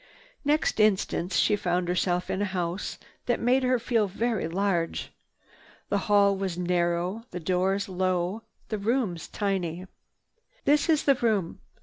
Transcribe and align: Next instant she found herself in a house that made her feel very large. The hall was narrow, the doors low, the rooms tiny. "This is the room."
Next 0.43 0.79
instant 0.79 1.31
she 1.31 1.55
found 1.55 1.87
herself 1.87 2.31
in 2.31 2.41
a 2.41 2.45
house 2.57 2.97
that 3.27 3.39
made 3.39 3.61
her 3.61 3.77
feel 3.77 4.07
very 4.07 4.47
large. 4.47 5.11
The 5.89 5.99
hall 6.09 6.35
was 6.35 6.57
narrow, 6.57 7.25
the 7.29 7.39
doors 7.39 7.87
low, 7.87 8.41
the 8.69 8.79
rooms 8.79 9.27
tiny. 9.27 9.85
"This 10.65 10.89
is 10.89 11.03
the 11.03 11.13
room." 11.13 11.59